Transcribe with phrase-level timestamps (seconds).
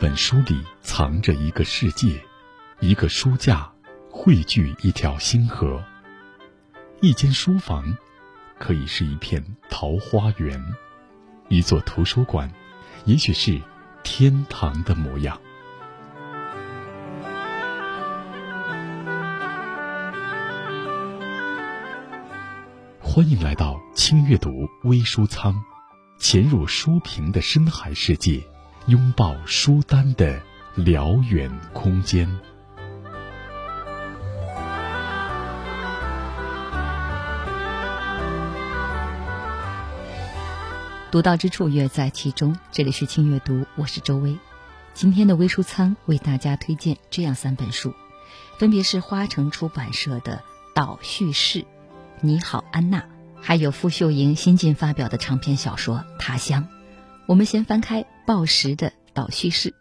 [0.00, 2.20] 本书里藏着一个世界，
[2.80, 3.70] 一个书架
[4.10, 5.82] 汇聚一条星河。
[7.00, 7.96] 一间书房
[8.58, 10.62] 可以是一片桃花源，
[11.48, 12.50] 一座图书馆
[13.04, 13.60] 也许是
[14.02, 15.40] 天堂的模样。
[23.00, 24.50] 欢迎来到轻阅读
[24.82, 25.54] 微书仓，
[26.18, 28.42] 潜入书评的深海世界。
[28.86, 30.42] 拥抱书单的
[30.74, 32.28] 辽远空间。
[41.10, 42.58] 独到之处，乐在其中。
[42.70, 44.36] 这里是轻阅读，我是周薇。
[44.92, 47.94] 今天的微书仓为大家推荐这样三本书，
[48.58, 50.36] 分别是花城出版社的
[50.74, 51.60] 《岛叙事》
[52.20, 52.98] 《你好，安娜》，
[53.40, 56.64] 还有傅秀莹新近发表的长篇小说《他乡》。
[57.24, 59.74] 我们先翻开报时的岛叙事。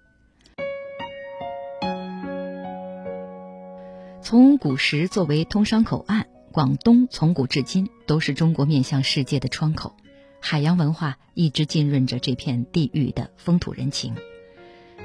[4.21, 9.95] 从古时作为通商口岸，广东从古至今都是中国面向世界的窗口，
[10.41, 14.13] 海洋文化一直浸润着这片地域的风土人情。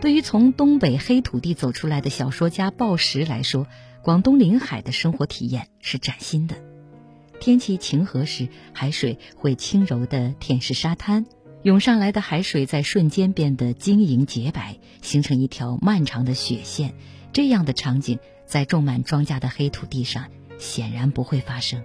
[0.01, 3.67] 对于从东北黑土地走出来的小说家鲍石来说，
[4.03, 6.57] 广东临海的生活体验是崭新的。
[7.41, 11.25] 天气晴和时，海水会轻柔地舔舐沙滩。
[11.63, 16.95] 涌上来的海水在瞬间变得晶莹洁白，形成一条漫长的雪线。
[17.33, 20.27] 这样的场景在种满庄稼的黑土地上
[20.59, 21.83] 显然不会发生。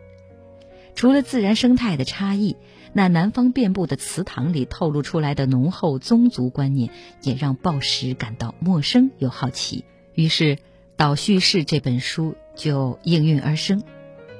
[0.95, 2.55] 除了自然生态的差异，
[2.93, 6.91] 那南方遍布的祠堂里透露出来的浓厚宗族观念，
[7.23, 9.85] 也让鲍石感到陌生又好奇。
[10.13, 10.55] 于是，
[10.95, 13.81] 《岛叙事》这本书就应运而生。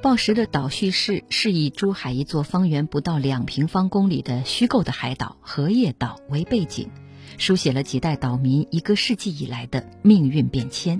[0.03, 6.90] 报时的岛叙事是以珠海一座方圆不到两平方公里的虚构的海岛荷叶岛为背景，
[7.38, 11.00] 书写了几代岛民一个世纪以来的命运变迁。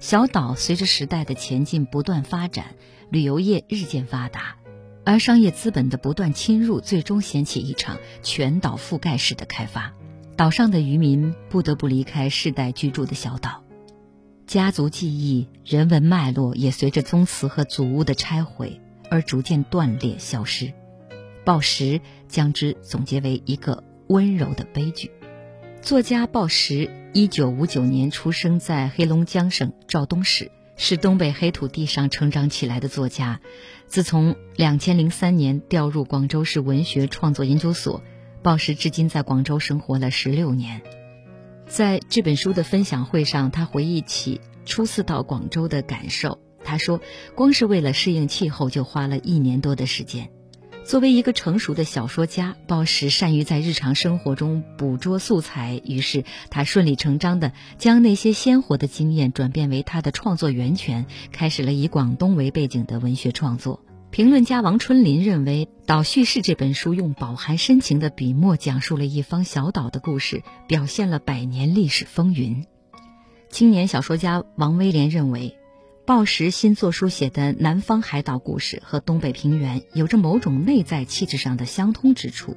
[0.00, 2.74] 小岛随着时代的前进不断发展，
[3.08, 4.56] 旅游业日渐发达，
[5.04, 9.94] 而商业资本的不断侵入，最终掀起一场全岛覆盖式的开发。
[10.36, 13.62] 岛上的渔民不得不离开世代居住的小岛。
[14.46, 20.72] 家族记忆、人文脉络也随着宗祠和祖屋的拆毁而逐渐断裂消失。
[21.44, 25.10] 鲍石将之总结为一个温柔的悲剧。
[25.80, 33.40] 作家鲍石，一九五九年出生在黑龙江省肇东市，是东北黑土地上成长起来的作家。
[33.86, 38.02] 自从两千零三年调入广州市文学创作研究所，
[38.42, 40.82] 鲍石至今在广州生活了十六年。
[41.66, 46.38] 在这本书的分享会上，他回忆起初次到广州的感受。
[46.62, 47.00] 他说
[47.34, 50.30] ：“光是为了适应气候，就花了一年多的时间。”
[50.84, 63.80] 作为一个成熟的小说家，鲍石善于在日常生活中捕捉素材，于是他顺理成章地将那些鲜活的经验转变为他的创作源泉，开始了以广东为背景的文学创作。
[64.14, 72.64] 评论家王春林认为，《岛叙事》这本书用饱含深情的笔墨讲述了一方小岛的故事，表现了百年历史风云。
[73.50, 75.58] 青年小说家王威廉认为，
[76.06, 82.56] 报时新作书写的南方海岛故事和东北平原有着某种内在气质上的相通之处。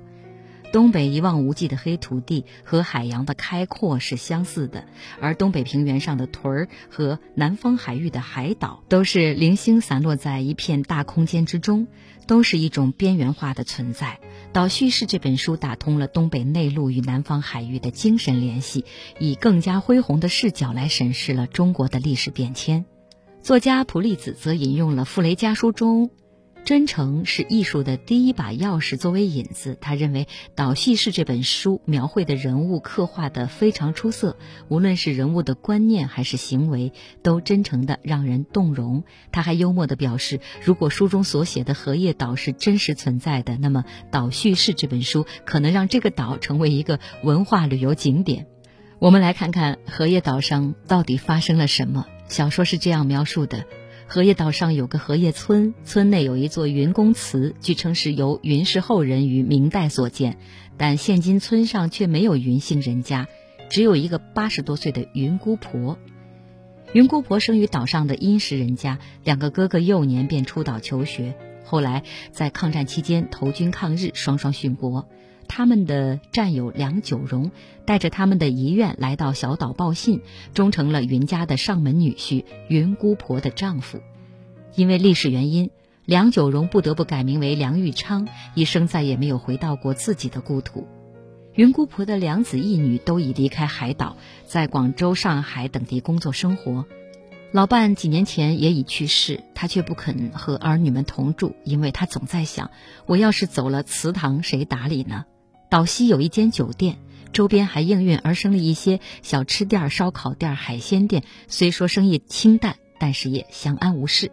[0.71, 4.85] 东北一望无际的黑土地和海洋的开阔是相似的，
[5.21, 11.87] 而东北平原上的屯儿和南方海域的海岛都是零星散落在一片大空间之中，
[12.27, 14.19] 都是一种边缘化的存在。
[14.51, 18.85] 岛叙事这本书打通了东北内陆与南方海域的精神联系，
[19.19, 22.85] 以更加恢宏的视角来审视了中国的历史变迁。
[23.41, 26.09] 作家普利子则引用了傅雷家书中。
[26.67, 28.97] 真诚是艺术的第一把钥匙。
[28.97, 34.35] 作为引子，他认为《岛叙事》这本书描绘的人物刻画的非常出色，
[34.67, 36.91] 无论是人物的观念还是行为，
[37.23, 39.05] 都真诚的让人动容。
[39.31, 48.45] 他还幽默的表示，如果书中所写的荷叶岛是真实存在的，那么《岛叙事》这本书可能让这个岛成为一个文化旅游景点。
[48.99, 52.05] 我们来看看荷叶岛上到底发生了什么。
[52.27, 53.63] 小说是这样描述的。
[54.09, 60.37] 荷叶岛上有个荷叶村，村内有一座云公祠，据称是由云氏后人于明代所建，
[60.77, 63.27] 但现今村上却没有云姓人家，
[63.69, 65.97] 只有一个八十多岁的云姑婆。
[66.93, 75.09] 云姑婆生于岛上的殷实人家，两个哥哥幼年便出岛求学，后来在抗战期间投军抗日，双双殉国。
[75.47, 77.51] 他们的战友梁九荣
[77.85, 80.21] 带着他们的遗愿来到小岛报信，
[80.53, 83.99] 终成了云家的上门女婿，云姑婆的丈夫。
[84.75, 85.71] 因为历史原因，
[86.05, 90.87] 梁九荣不得不改名为梁玉昌，一生再也没有回到过自己的故土。
[91.55, 96.85] 云姑婆的两子一女都已离开海岛，在广州、上海等地工作生活。
[97.51, 102.69] 老伴几年前也已去世，他却不肯和儿女们同住，因为他总在想：
[103.07, 105.25] 我要是走了，祠堂谁打理呢？
[105.69, 106.97] 岛西有一间酒店，
[107.33, 111.23] 周边还应运而生了一些小吃店、烧烤店、海鲜店。
[111.49, 114.31] 虽说生意清淡，但是也相安无事。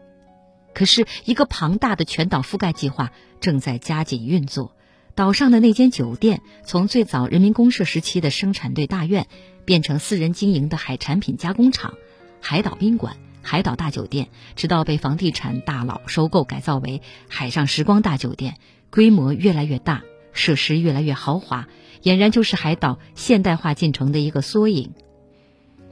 [0.75, 3.11] 可是，一个庞大的全岛覆盖计划
[3.41, 4.77] 正在加紧运作。
[5.17, 9.27] 岛上的那间酒店，从最早人民公社时期的生产队大院，
[9.65, 11.95] 变成私人经营的海产品加工厂、
[12.41, 18.57] 海岛宾馆、海岛大酒店，直到被房地产大佬收购改造为海上时光大酒店，
[18.91, 20.03] 规模越来越大。
[20.35, 21.69] 设施越来越豪华，
[22.03, 24.93] 俨然就是海岛现代化进程的一个缩影。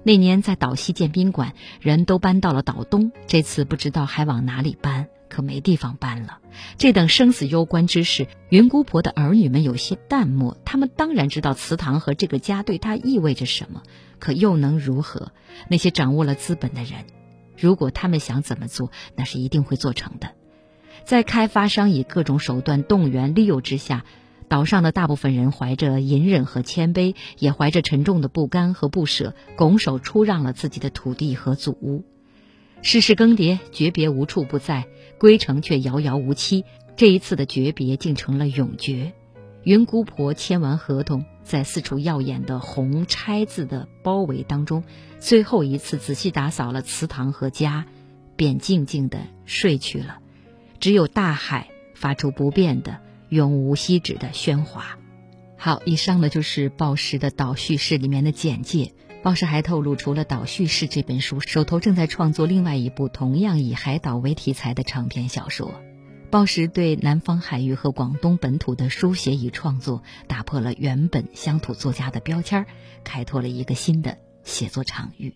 [0.04, 6.40] 那年在岛西建宾馆，人都搬到了岛东，这次不知道还往哪里搬，可没地方搬了。
[6.76, 10.58] 这等生死攸关之事，云姑婆的儿女们有些淡漠。
[10.64, 13.84] 他们当然知道祠堂和这个家对他意味着什么，
[14.18, 15.30] 可又能如何？
[15.68, 17.04] 那些掌握了资本的人，
[17.56, 20.32] 如果他们想怎么做，那是一定会做成的。
[21.04, 24.04] 在开发商以各种手段动员利诱之下。
[24.52, 32.04] 岛上的大部分人怀着隐忍和谦卑，也怀着沉重的不甘和不舍，拱手出让了自己的土地和祖屋。
[32.82, 34.84] 世事更迭，诀别无处不在，
[35.18, 36.66] 归程却遥遥无期。
[36.96, 39.14] 这一次的诀别竟成了永诀。
[39.62, 44.84] 云姑婆签完合同，在四处耀眼的红钗字的包围当中，
[45.18, 47.86] 最后一次仔细打扫了祠堂和家，
[48.36, 50.18] 便静静地睡去了。
[50.78, 53.00] 只有大海发出不变的。
[53.32, 54.98] 永无休止的喧哗。
[55.56, 58.92] 好，以上呢就是报时的岛叙事里面的简介。
[59.22, 65.72] 报时还透露，除了岛叙事这本书，手头正在创作另外一部同样以海岛为题材的长篇小说。
[66.28, 72.66] 报时对南方海域和广东本土的书写与创作，打破了原本乡土作家的标签，
[73.02, 75.34] 开拓了一个新的写作场域。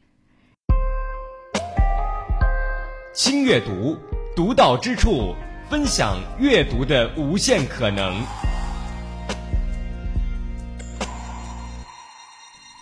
[3.14, 3.96] 轻阅读，
[4.34, 5.34] 独到之处。
[5.68, 8.24] 分享阅读的无限可能。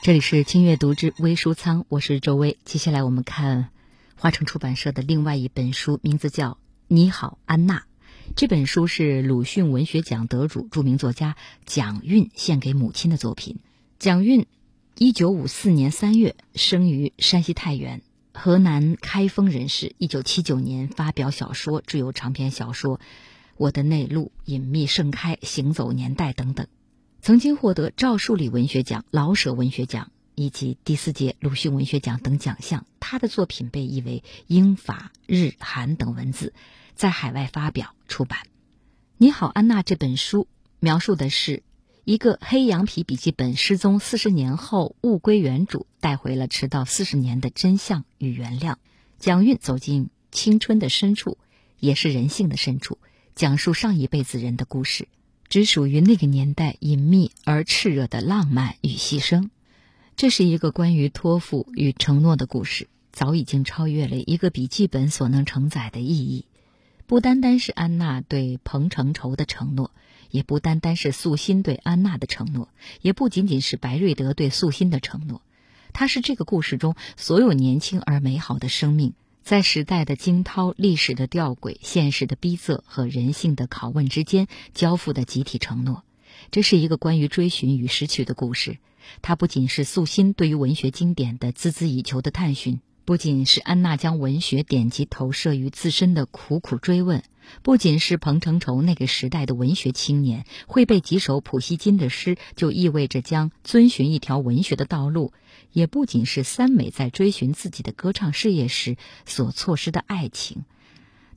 [0.03, 2.59] 这里是轻阅读之微书仓，我是周薇。
[2.67, 3.71] 接下来我们看
[4.17, 6.51] 华城出版社的另外一本书，名字叫
[6.87, 7.79] 《你好，安娜》。
[8.37, 13.61] 这本书是鲁迅文学奖得主、著名作家蒋韵献给母亲的作品。
[13.99, 14.45] 蒋韵，
[14.99, 18.03] 一九五四年三月生于山西太原。
[18.37, 22.99] 河南开封人士，一九七九年发表小说，著有长篇小说
[23.57, 26.67] 《我的内陆》《隐秘盛开》《行走年代》等等，
[27.23, 32.85] 曾经获得赵树理文学奖、老舍文学奖以及第四届鲁迅文学奖等奖项。
[32.99, 36.53] 他的作品被译为英法日韩等文字，
[36.95, 38.41] 在海外发表出版。
[39.17, 40.49] 你好，安娜这本书
[40.81, 41.63] 描述的是。
[42.05, 48.77] 一个黑羊皮笔记本失踪四十年后物归原主，带回了迟到四十年的真相与原谅。
[49.19, 51.39] 蒋韵走进青春的深处，
[51.81, 52.99] 也是人性的深处，
[53.35, 55.09] 讲述上一辈子人的故事，
[55.49, 59.49] 只属于那个年代隐秘而炽热的浪漫与牺牲。
[60.15, 66.45] 这是一个关于托付与承诺的故事，早已经超越了一个笔记本所能承载的意义。
[67.07, 69.91] 不单单是安娜对彭承畴的承诺。
[70.31, 72.69] 也不单单是素心对安娜的承诺，
[73.01, 75.43] 也不仅仅是白瑞德对素心的承诺，
[75.93, 86.03] 它是这个故事中所有年轻而美好的生命，在时代的惊涛、历史的吊诡、现实的逼仄和人性的拷问之间交付的集体承诺。
[86.51, 88.79] 这是一个关于追寻与失去的故事。
[89.21, 92.81] 它不仅是素心对于文学经典的孜孜以求的探寻。
[93.05, 97.23] 不仅是安娜将文学典籍投射于自身的苦苦追问，
[97.63, 105.35] 不仅是彭承畴那个时代的文学青年会背几首普希金的诗，就意味着将遵循一条文学的道路，
[105.71, 108.97] 也不仅是三美在追寻自己的歌唱事业时
[109.27, 110.65] 所错失的爱情，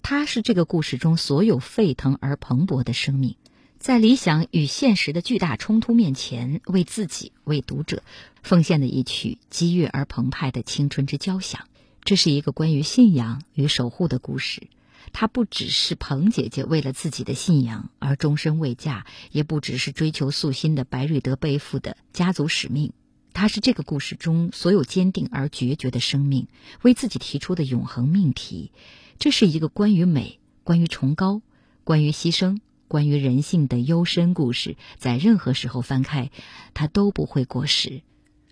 [0.02, 3.36] 它是这个故事中所有沸腾而蓬勃的生命。
[3.80, 8.04] 在理想与现实的巨大冲突面前，为自己、为读者
[8.42, 11.68] 奉献的一曲激越而澎湃的青春之交响。
[12.04, 14.68] 这是一个关于信仰与守护的故事。
[15.14, 22.92] 它不只是彭姐姐为了自己的信仰而终身未嫁，也不只是追求素心的白瑞德背负的家族使命。
[23.32, 26.48] 它是这个故事中所有坚定而决绝的生命
[26.82, 28.72] 为自己提出的永恒命题。
[29.20, 31.42] 这是一个关于美、关于崇高、
[31.84, 34.76] 关于牺牲、关于人性的幽深故事。
[34.98, 36.32] 在任何时候翻开，
[36.74, 38.02] 它都不会过时。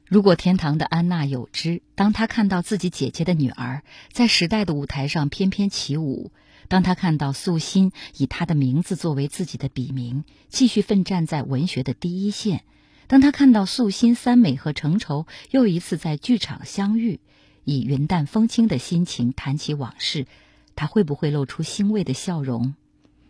[0.07, 6.31] 如果天堂的安娜有知，当她看到自己姐姐的女儿在时代的舞台上翩翩起舞，
[6.67, 12.63] 当她看到素心以她的名字作为自己的笔名，继续奋战在文学的第一线，
[13.07, 17.19] 当她看到素心、三美和成仇又一次在剧场相遇，
[17.63, 20.27] 以云淡风轻的心情谈起往事，
[20.75, 22.75] 她会不会露出欣慰的笑容？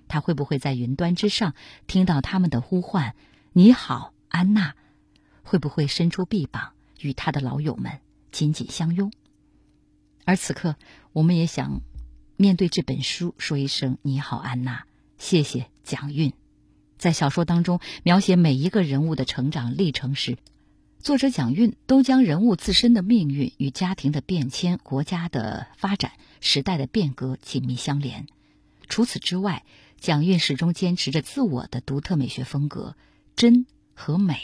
[0.07, 1.53] 他会不会在云端之上
[1.87, 3.15] 听到他们的呼唤
[3.53, 4.75] ：“你好，安娜？”
[5.43, 7.99] 会不会伸出臂膀，与他的老友们
[8.31, 9.11] 紧紧相拥？
[10.23, 10.75] 而此刻，
[11.13, 11.81] 我们也想
[12.35, 14.85] 面对这本书说一声：“你好，安娜。”
[15.17, 16.33] 谢谢蒋韵。
[16.97, 20.37] 在小说当中描写每一个人物的成长历程时，
[20.99, 28.25] 作者蒋韵都将人物自身的命运与家庭的变迁、国家的发展、时代的变革紧密相连。
[28.89, 29.63] 除此之外，
[29.99, 32.95] 蒋韵始终坚持着自我的独特美学风格，
[33.35, 34.39] 真和美。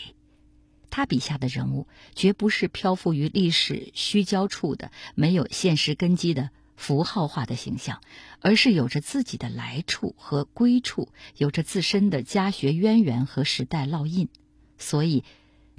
[0.89, 8.01] 他笔下的人物绝不是漂浮于历史虚焦处的、没有现实根基的符号化的形象，
[8.39, 14.27] 而是有着自己的来处和归处，有着自身的家学渊源和时代烙印。
[14.77, 15.23] 所以，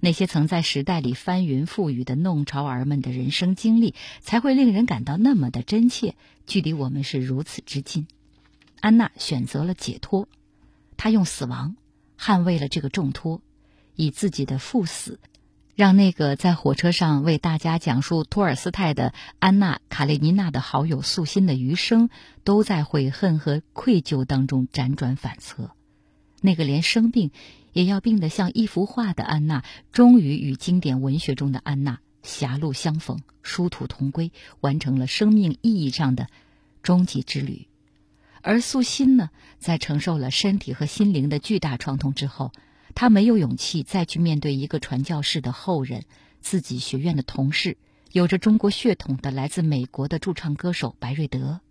[0.01, 6.15] 那些曾在时代里翻云覆雨的弄潮儿们的人生经历，才会令人感到那么的真切，
[6.47, 8.07] 距离我们是如此之近。
[8.83, 10.29] 安娜选择了解脱，
[10.99, 11.77] 她用死亡
[12.19, 13.41] 捍卫了这个重托。
[13.95, 15.21] 以自己的赴死，
[15.75, 22.09] 让那个在火车上为大家讲述托尔斯泰的《安娜·卡列尼娜》的好友素心的余生，
[22.43, 25.73] 都在悔恨和愧疚当中辗转反侧。
[26.41, 27.33] 那个连生病
[27.75, 29.63] 也要病得像一幅画的安娜，
[29.93, 36.29] 终于与经典文学中的安娜狭路相逢，殊途同归，完成了生命意义上的
[36.83, 37.69] 终极之旅。
[38.43, 42.53] 而素心呢，在承受了身体和心灵的巨大创痛之后。
[42.95, 46.05] 他没有勇气再去面对一个传教士的后人，
[46.43, 47.79] 自己学院的同事，
[48.11, 51.63] 有着中国血统的来自美国的驻唱歌手白瑞德。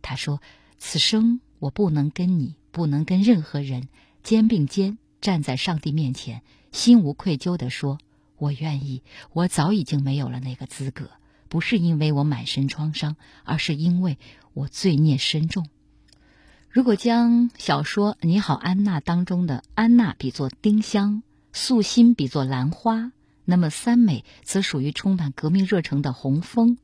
[0.00, 0.40] 他说
[0.78, 3.90] ：“此生我不能跟你，不能跟任何人
[4.22, 6.40] 肩并肩站在上帝面前，
[6.72, 7.98] 心无愧疚地说，
[8.38, 9.02] 我愿意。
[9.34, 11.10] 我早已经没有了那个资格，
[11.50, 14.16] 不是因为我满身创伤，而是因为
[14.54, 15.66] 我罪孽深重。”
[16.72, 23.12] 如果将小说《你好，安娜》当中的安娜比作丁香，素心比作兰花，
[23.44, 26.78] 那么三美则属于充满革命热诚的红枫。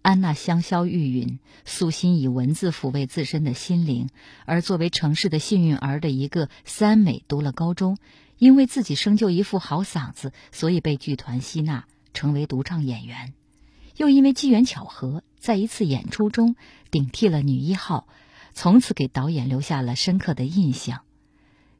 [0.00, 4.08] 安娜香消玉殒，素心以文字抚慰自身的心灵，
[4.46, 7.98] 而作为城市的幸运儿的一个三美，读了高中，
[8.38, 13.34] 因为自己生就一副好嗓子，所以被剧团吸纳成为独唱演员，
[13.98, 16.56] 又因为机缘巧合，在一次演出中
[16.90, 18.06] 顶替了女一号。
[18.58, 21.02] 从此给导演留下了深刻的印象。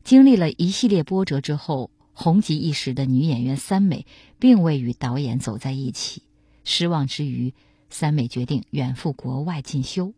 [0.05, 4.05] 经历了一系列波折之后，红极一时的女演员三美
[4.39, 6.23] 并未与导演走在一起。
[6.65, 7.55] 失望之余，
[7.89, 10.13] 三美决定远赴国外进修，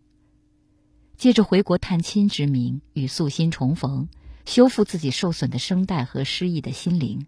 [1.17, 4.09] 借着回国探亲之名与素心重逢，
[4.45, 7.25] 修复自己受损的声带和失意的心灵。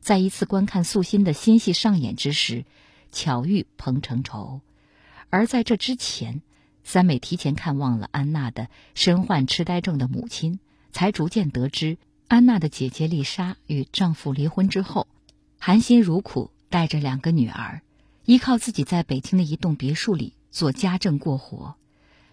[0.00, 2.64] 在一次观看素心的新戏上演之时，
[3.10, 4.60] 巧遇彭成仇，
[5.30, 6.42] 而在这之前。
[6.84, 10.58] 三美提前看望了安娜的身患痴呆症的母亲，
[10.92, 15.06] 才逐渐得知安娜的姐姐丽莎与丈夫离婚之后，
[15.58, 17.82] 含辛茹苦带着两个女儿，
[18.24, 21.74] 依靠自己在北京的一栋别墅里做家政过活。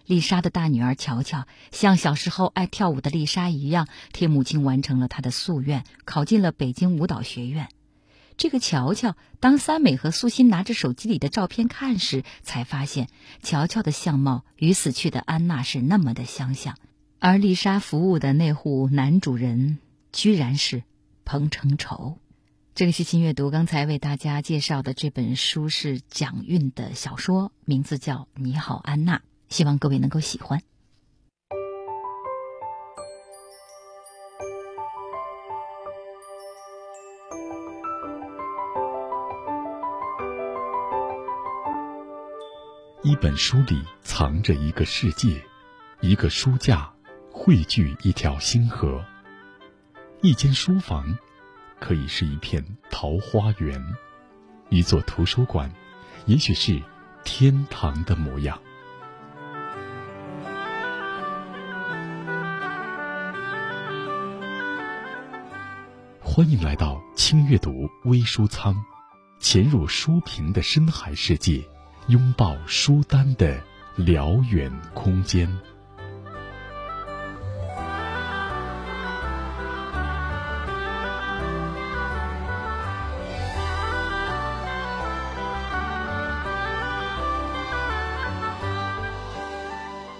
[0.06, 7.68] 丽莎的大女儿乔乔像小时候爱跳舞的丽莎一样，替母亲完成了她的夙愿，考进了北京舞蹈学院。
[8.36, 13.08] 这个乔乔，当三美和素心拿着手机里的照片看时，才发现
[13.42, 16.76] 乔乔的相貌与死去的安娜是那么的相像，
[17.18, 19.78] 而丽莎服务的那户男主人
[20.12, 20.82] 居然是
[21.24, 22.18] 彭成仇。
[22.74, 29.16] 这里是新阅读，刚才为大家介绍的这本书是蒋韵的小说，名字叫《你好，安娜》，
[29.48, 30.62] 希望各位能够喜欢。
[43.06, 45.40] 一本书里藏着一个世界，
[46.00, 46.92] 一个书架
[47.30, 49.00] 汇聚一条星河，
[50.22, 51.16] 一间书房
[51.78, 53.80] 可以是一片桃花源，
[54.70, 55.72] 一座图书馆
[56.24, 56.82] 也许是
[57.22, 58.60] 天堂的模样。
[66.20, 68.74] 欢迎来到轻阅读微书仓，
[69.38, 71.64] 潜入书评的深海世界，
[72.08, 73.60] 拥抱书单的
[73.96, 75.48] 辽远空间。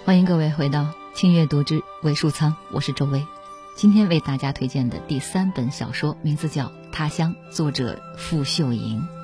[0.03, 3.25] 欢迎各位回到轻阅读之微书仓，我是周薇。
[3.75, 9.01] 今天为大家推荐的第三本小说，名字叫《他乡》，作者傅秀莹。《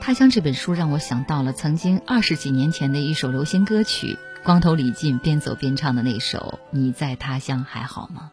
[0.00, 8.30] 他乡》这本书让我想到了曾经二十几年前的一首流行歌曲，光头李进边走边唱的那首《你在他乡还好吗》。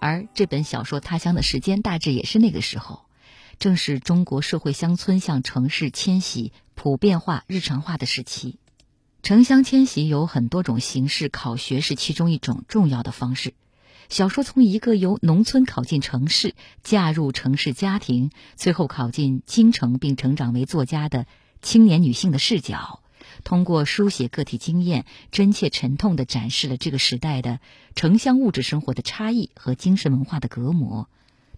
[0.00, 3.02] 而这本小说《他乡》的时间大致也是那个时候，
[3.58, 8.58] 正是中国社会乡村向城市迁徙普遍化、日常化的时期。
[9.22, 13.54] 城乡迁徙有很多种形式，考学是其中一种重要的方式。
[14.08, 21.26] 小说从一个由农村考进城市、嫁入城市家庭，最后考进京城并成长为作家的
[21.60, 23.00] 青年女性的视角，
[23.42, 27.60] 通过书写个体经验，真切沉痛地展示了这个时代的
[27.94, 31.08] 城乡物质生活的差异和精神文化的隔膜；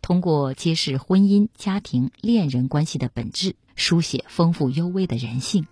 [0.00, 5.66] 通过揭示婚姻、家庭、恋人关系的本质，书写丰富幽微的人性。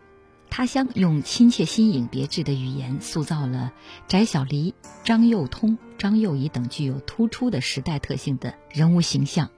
[0.48, 3.72] 他乡用亲切、新颖、别致的语言塑造了
[4.08, 4.74] 翟小黎、
[5.04, 9.50] 张幼通、张幼仪等具有突出的时代特性的人物形象。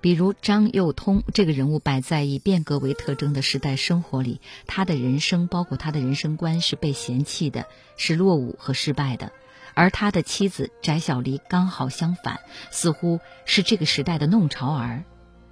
[0.00, 9.30] 比如张幼通这个人物，摆在以变革为特征的时代生活里，他的人生，包括他的人生观，是被嫌弃的，是落伍和失败的；
[9.74, 15.04] 而他的妻子翟小黎刚好相反，似乎是这个时代的弄潮儿，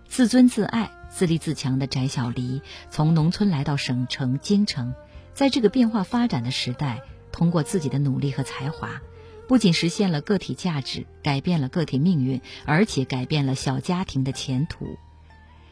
[0.06, 0.92] 自尊自爱。
[1.14, 4.94] 自立自强的翟小黎从农村来到省城京城，
[5.32, 9.00] 在这个变化发展的时代，通过自己的努力和才华，
[9.46, 14.98] 不仅实现了个体价值，改变了个体命运，而且改变了小家庭的前途。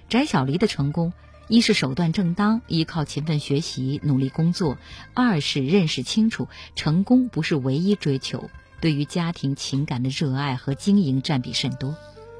[0.08, 1.12] 翟小黎的成功，
[1.48, 4.76] 一是手段正当，依靠勤奋学习、努力工作；
[5.12, 8.48] 二是认识清楚，成功不是唯一追求，
[8.80, 11.96] 对于家庭情感的热爱和经营占比甚多。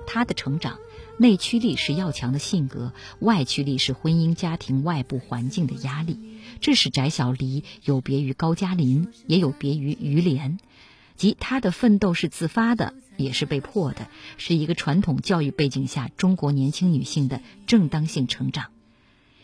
[0.06, 0.78] 他的成长。
[1.18, 6.18] 内驱力是要强的性格，外驱力是婚姻家庭外部环境的压力。
[6.61, 10.59] 这使翟小黎有别于高加林，也有别于于连，
[11.16, 18.66] 即他的奋斗是自发的，也是被迫的，是一个传统教育背景下中国年轻女性的正当性成长。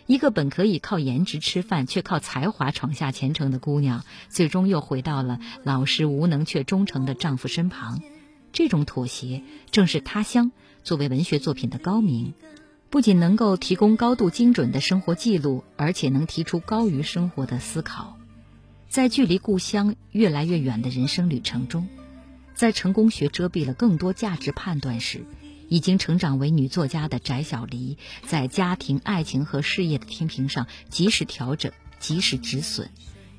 [0.07, 8.01] 一个本可以靠颜值吃饭，却靠才华闯下前程的姑娘，最终又回到了老实无能却忠诚的丈夫身旁。
[8.51, 10.51] 这种妥协，正是他乡。
[10.89, 12.33] 作为文学作品的高明，
[12.89, 18.17] 不仅能够提供高度精准的生活记录，而且能提出高于生活的思考。
[18.89, 21.87] 在距离故乡越来越远的人生旅程中，
[22.55, 25.27] 在成功学遮蔽了更多价值判断时，
[25.69, 32.89] 已经成长为女作家的翟小黎，在家庭、爱情和事业的天平上及时调整、及时止损。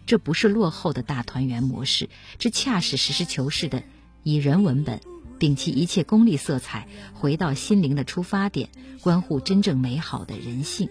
[0.05, 3.81] 这不是落后的大团圆模式，这恰是实事求是的
[4.21, 5.01] 以人文本。
[5.39, 8.69] 摒弃一切功利色彩，回到心灵的出发点，
[9.02, 10.89] 关乎真正美好的人性。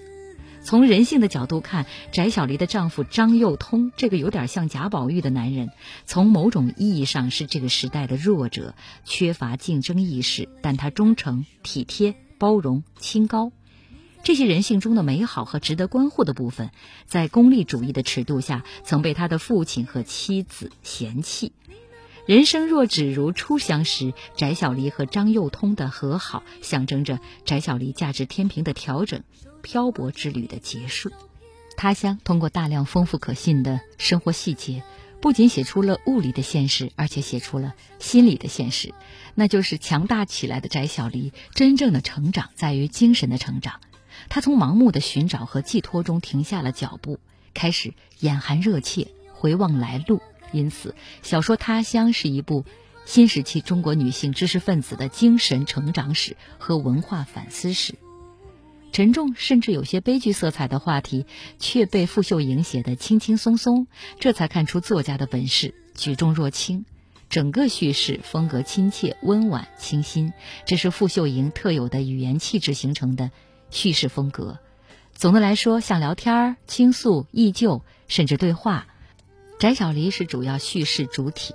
[0.61, 5.71] 从人性的角度看，翟小黎的丈夫张幼通这个有点像贾宝玉的男人，
[6.05, 13.53] 从某种意义上是这个时代的弱者，缺乏竞争意识，但他忠诚、体贴、包容、清高。
[14.25, 16.71] 这些人性中的美好和值得关护的部分，
[17.07, 21.53] 在功利主义的尺度下，曾被他的父亲和妻子嫌弃。
[22.29, 29.23] 人生若只如初相识，翟小黎和张幼通的和好，象征着翟小黎价值天平的调整，
[29.63, 31.11] 漂泊之旅的结束。
[31.75, 34.83] 他乡通过大量丰富可信的生活细节，
[35.23, 38.93] 不仅写出了物理的现实，而且写出了心理的现实，
[39.35, 43.81] 那就是强大起来的翟小黎真正的成长在于精神的成长。
[44.29, 47.21] 他从盲目的寻找和寄托中停下了脚步，
[47.55, 50.21] 开始眼含热切回望来路。
[50.53, 52.65] 因此，小说《他乡》是一部
[53.05, 57.95] 新时期中国女性知识分子的精神成长史和文化反思史。
[58.91, 61.27] 沉重甚至有些悲剧色彩的话题，
[61.59, 63.87] 却被傅秀莹写得轻轻松松，
[64.19, 66.85] 这才看出作家的本事，举重若轻。
[67.29, 70.33] 整个叙事风格亲切、温婉、清新，
[70.65, 73.31] 这是傅秀莹特有的语言气质形成的
[73.71, 74.59] 叙事风格。
[75.15, 78.87] 总的来说，像聊天、倾诉、忆旧，甚至对话。
[79.59, 81.53] 翟小黎是主要叙事主体，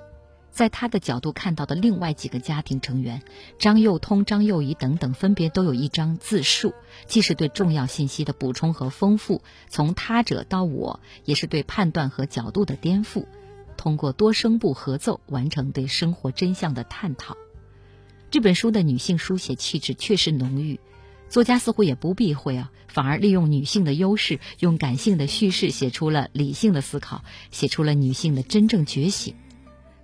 [0.51, 3.21] 在他的角度看到的另外几个家庭成员
[3.57, 6.73] 张幼通、张幼仪等等，分别都有一张自述，
[7.07, 13.25] 既是对重要信息的补充和丰富，从他者到我，也是对判断和角度的颠覆。
[13.77, 17.37] 通过多声部合奏完成对生活真相的探讨。
[18.29, 20.77] 这本书的女性书写气质确实浓郁，
[21.33, 29.33] 作家似乎也不避讳啊，反而利用女性的优势，用感性的叙事写出了理性的思考，写出了女性的真正觉醒。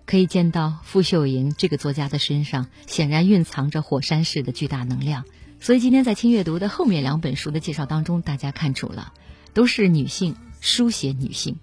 [0.08, 5.24] 可以见到傅秀莹这个作家的身上显然蕴藏着火山式的巨大能量，
[5.60, 9.14] 所以今天在轻阅读的后面两本书的介绍当中，大家看出了
[9.54, 11.58] 都是女性书写女性，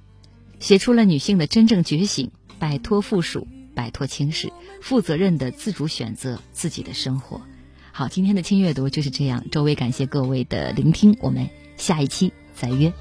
[0.61, 7.43] 写出了女性的真正觉醒，摆脱附属，摆脱轻视，负责任的自主选择自己的生活。
[7.97, 12.93] 好，今天的轻阅读就是这样，周围感谢各位的聆听，我们下一期再约。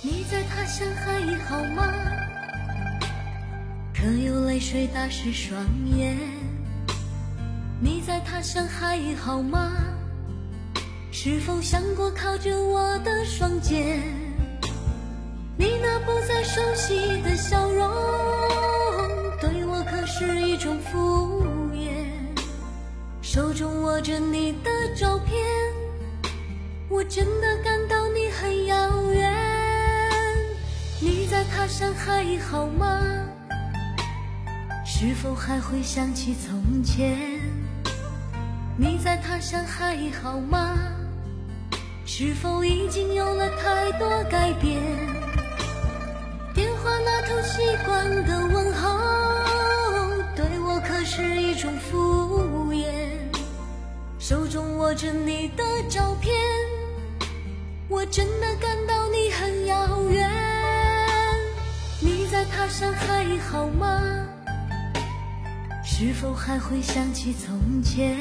[0.00, 1.92] 你在他乡还好吗？
[3.92, 6.16] 可有泪水打湿双眼？
[7.80, 9.72] 你在他乡还好吗？
[11.10, 14.00] 是否想过靠着我的双肩？
[15.56, 17.90] 你那不再熟悉的笑容，
[19.40, 21.37] 对我可是一种敷。
[23.38, 25.46] 手中握着你的照片，
[26.88, 29.32] 我真的感到你很遥远。
[31.00, 33.00] 你在他乡还好吗？
[34.84, 37.40] 是否还会想起从前？
[38.76, 40.76] 你在他乡还好吗？
[42.04, 44.82] 是否已经有了太多改变？
[46.52, 48.98] 电话那头习惯的问候，
[50.34, 51.96] 对我可是一种敷
[52.36, 52.47] 衍。
[54.28, 56.36] 手中握着你的照片，
[57.88, 60.30] 我真的感到你很遥远。
[61.98, 63.98] 你在他乡还好吗？
[65.82, 68.18] 是否还会想起从前？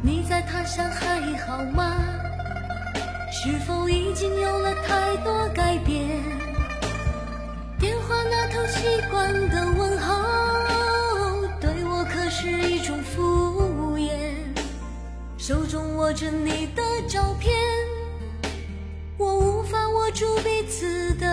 [0.00, 1.96] 你在他乡还好吗？
[3.32, 6.22] 是否已经有了太多改变？
[7.80, 10.14] 电话那头习惯的问候，
[15.46, 17.54] 手中握着你的照片，
[19.18, 21.26] 我无法握住彼此的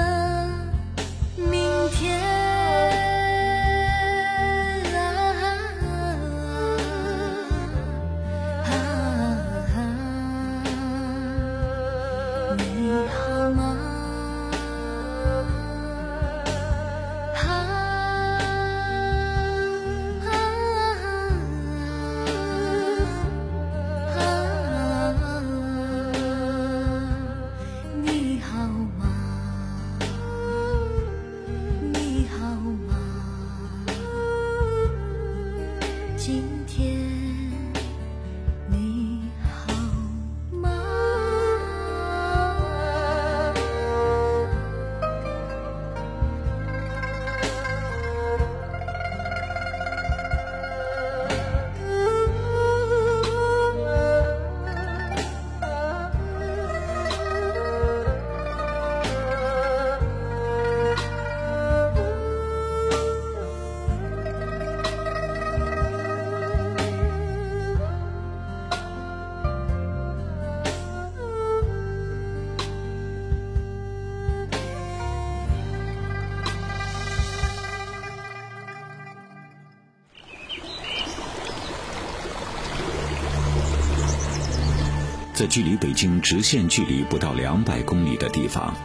[85.41, 88.75] 在距离北京直线距离不到两百公里的地方，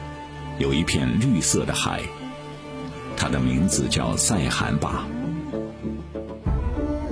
[0.58, 2.00] 有一片绿色的海，
[3.14, 5.04] 它的名字叫塞罕坝。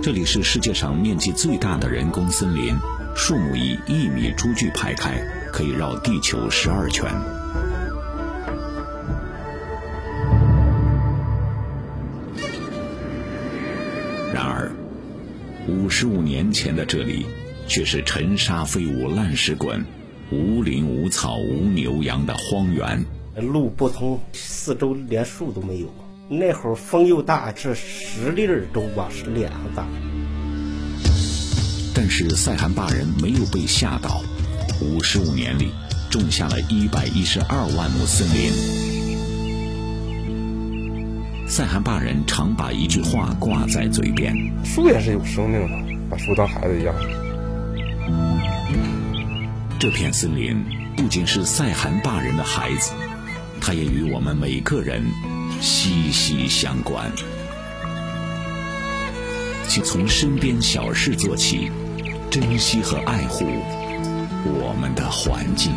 [0.02, 2.74] 这里是世界上面积最大的人工森林，
[3.14, 7.04] 树木以一米株距排开，可以绕地球十二圈。
[14.32, 14.72] 然而，
[15.68, 17.26] 五十五年前的这里。
[17.66, 19.84] 却是尘沙飞舞、烂石滚、
[20.30, 23.04] 无林无草、无牛羊的荒原。
[23.36, 25.92] 路不通，四周连树都没有。
[26.28, 29.86] 那会儿风又大，这石粒儿都往脸上打。
[31.94, 34.22] 但是塞罕坝人没有被吓倒，
[34.80, 35.70] 五十五年里
[36.10, 38.50] 种下了一百一十二万亩森林。
[41.46, 46.94] 塞罕坝人常把一句话挂在嘴边：树也是有生命的，把树当孩子一样。
[49.78, 50.64] 这片森林
[50.96, 52.92] 不仅是塞罕坝人的孩子，
[53.60, 55.04] 它也与我们每个人
[55.60, 57.10] 息息相关。
[59.68, 61.70] 请从身边小事做起，
[62.30, 63.44] 珍惜和爱护
[64.44, 65.72] 我们的环境。